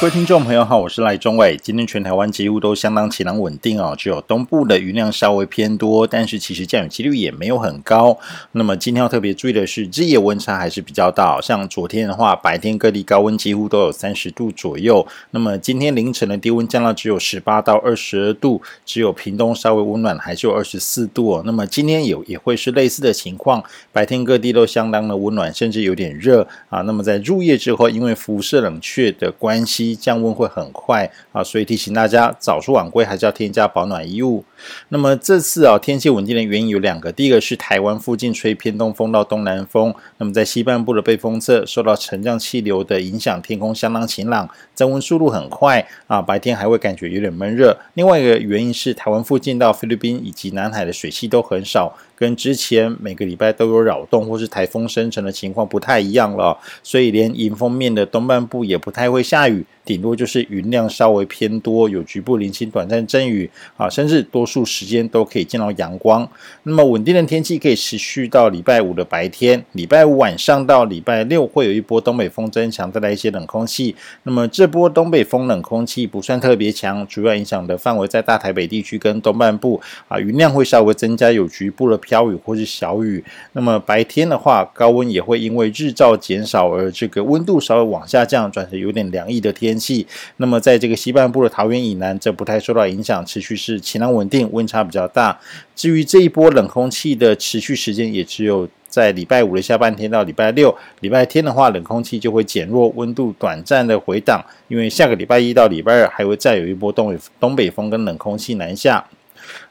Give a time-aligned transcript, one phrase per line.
[0.00, 1.56] 各位听众朋友好，我是赖中伟。
[1.60, 8.16] 今天全台湾几乎都相当晴朗稳定哦，只有东部的云量稍微偏多，但是其实降雨几率也没有很高。
[8.52, 11.40] 那么今天要特别注意的是，日夜温差还是比较大。
[11.40, 15.04] 像昨天的话，白天各地高温几乎都有三十度左右。
[15.32, 21.42] 那么今天凌晨的低温降到只有十八到二十二度，只有屏东稍微温暖，还是有二十四度哦。
[21.44, 26.82] 那么今天有也会是类似的情况，白天各地都相当的温暖，甚至有点热啊。
[26.82, 34.44] 那么在入夜之后，因为辐射冷却的关系，降温会很快啊，所以提醒大家早出晚归还是要添加保暖衣物。
[34.88, 47.78] 那么这次啊，天气稳定的原因有两个，第一个是台湾附近吹偏东风到东南风，那么在西半部的背风侧受到沉降气流的影响，天空相当晴朗，增温速度很快啊，白天还会感觉有点闷热。
[47.94, 59.64] 另外一个原因是台湾附近到菲律宾以及南海的水汽都很少，跟之前每个礼拜都有扰动或是台风生成的情况不太一样了，所以连迎风面的东半部也不太会下雨。
[59.88, 66.28] 顶多就是云量稍微偏多，有局部零星短暂阵雨啊，甚至多数时间都可以见到阳光。
[66.64, 73.96] 那么稳定的天气可以持续到礼拜五的白天，礼拜五晚上到礼拜六会有一波东北风增强，带来一些冷空气。
[74.24, 83.24] 那么这波东北风冷空气不算特别强，主要影响的范围在大台北地区跟东半部啊，云量会稍微增加，有局部的飘雨或是小雨。
[83.52, 90.06] 那么白天的话，高温也会因为日照减少而这个温度稍微往下降，转成有点凉意的天气，
[90.38, 95.38] 那么在这个西半部的桃园以南，这不太受到影响，持续是晴朗稳定，温差比较大。
[95.76, 109.04] 至于这一波冷空气的持续时间，也只有在礼拜五的下半天到礼拜六，礼拜天的话，冷空气就会减弱，温度短暂的回档，因为下个礼拜一到礼拜二还会再有一波东北东北风跟冷空气南下。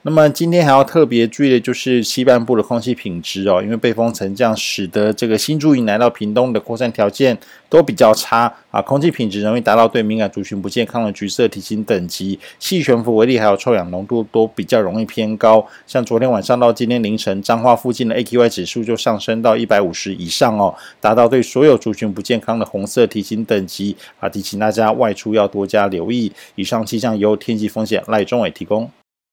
[0.04, 7.38] 那么今天还要特别注意的就是西半部的空气品质哦，因为背风沉降使得这个新竹以南到屏东的扩散条件
[7.70, 15.66] 都比较差啊，空气品质容易达到对敏感族群不健康的橘色提醒等级，细悬浮微粒还有臭氧浓度都比较容易偏高。
[15.86, 26.32] 像昨天晚上到今天凌晨，彰化附近的 AQI 指数就上升到一百五十以上哦，达到对所有族群不健康的红色提醒等级啊，提醒大家外出要多加留意。
[26.56, 28.90] 以上气象由天气风险赖中伟提供。